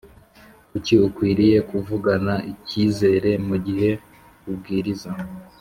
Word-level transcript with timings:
Kuki 0.69 0.93
ukwiriye 1.07 1.57
kuvugana 1.69 2.33
icyizere 2.51 3.31
mu 3.47 3.55
gihe 3.65 3.89
ubwiriza 4.49 5.11